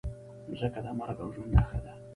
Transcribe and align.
مځکه 0.49 0.79
د 0.85 0.87
مرګ 0.99 1.17
او 1.23 1.29
ژوند 1.35 1.51
نښه 1.55 1.79
ده. 1.85 1.93